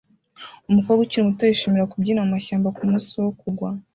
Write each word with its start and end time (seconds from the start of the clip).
Umukobwa 0.69 1.01
ukiri 1.01 1.27
muto 1.27 1.43
yishimira 1.45 1.91
kubyina 1.91 2.25
mumashyamba 2.25 2.73
kumunsi 2.77 3.13
wo 3.23 3.31
kugwa 3.39 3.69